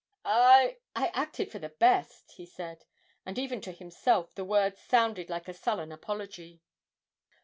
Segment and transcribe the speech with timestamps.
[0.25, 2.85] 'I I acted for the best,' he said;
[3.23, 6.63] and even to himself the words sounded like a sullen apology.